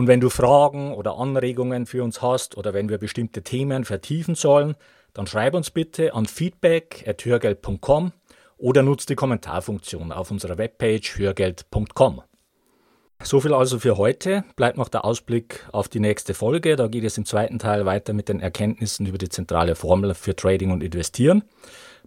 Und 0.00 0.06
wenn 0.06 0.20
du 0.20 0.30
Fragen 0.30 0.94
oder 0.94 1.18
Anregungen 1.18 1.84
für 1.84 2.02
uns 2.02 2.22
hast 2.22 2.56
oder 2.56 2.72
wenn 2.72 2.88
wir 2.88 2.96
bestimmte 2.96 3.42
Themen 3.42 3.84
vertiefen 3.84 4.34
sollen, 4.34 4.74
dann 5.12 5.26
schreib 5.26 5.52
uns 5.52 5.70
bitte 5.70 6.14
an 6.14 6.24
feedback.hörgeld.com 6.24 8.12
oder 8.56 8.82
nutze 8.82 9.08
die 9.08 9.14
Kommentarfunktion 9.14 10.10
auf 10.10 10.30
unserer 10.30 10.56
Webpage 10.56 11.18
hörgeld.com. 11.18 12.22
So 13.22 13.40
viel 13.40 13.52
also 13.52 13.78
für 13.78 13.98
heute. 13.98 14.44
Bleibt 14.56 14.78
noch 14.78 14.88
der 14.88 15.04
Ausblick 15.04 15.68
auf 15.70 15.90
die 15.90 16.00
nächste 16.00 16.32
Folge. 16.32 16.76
Da 16.76 16.86
geht 16.86 17.04
es 17.04 17.18
im 17.18 17.26
zweiten 17.26 17.58
Teil 17.58 17.84
weiter 17.84 18.14
mit 18.14 18.30
den 18.30 18.40
Erkenntnissen 18.40 19.04
über 19.04 19.18
die 19.18 19.28
zentrale 19.28 19.74
Formel 19.74 20.14
für 20.14 20.34
Trading 20.34 20.70
und 20.70 20.82
Investieren. 20.82 21.44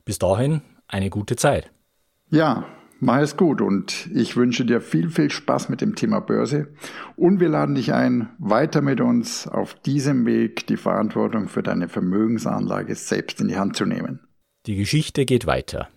Bis 0.04 0.18
dahin 0.18 0.64
eine 0.88 1.12
gute 1.12 1.36
Zeit. 1.36 1.70
Ja, 2.32 2.66
Mach 3.06 3.20
es 3.20 3.36
gut 3.36 3.60
und 3.60 4.10
ich 4.14 4.38
wünsche 4.38 4.64
dir 4.64 4.80
viel, 4.80 5.10
viel 5.10 5.30
Spaß 5.30 5.68
mit 5.68 5.82
dem 5.82 5.94
Thema 5.94 6.22
Börse 6.22 6.70
und 7.18 7.42
wir 7.42 7.50
laden 7.50 7.76
dich 7.76 7.92
ein, 7.92 8.30
weiter 8.40 8.82
mit 8.82 9.02
uns 9.02 9.46
auf 9.46 9.74
diesem 9.74 10.26
Weg 10.26 10.68
die 10.68 10.78
Verantwortung 10.78 11.50
für 11.50 11.62
deine 11.62 11.90
Vermögensanlage 11.90 12.96
selbst 12.96 13.42
in 13.42 13.50
die 13.50 13.58
Hand 13.58 13.76
zu 13.76 13.86
nehmen. 13.86 14.22
Die 14.68 14.78
Geschichte 14.78 15.26
geht 15.26 15.46
weiter. 15.46 15.90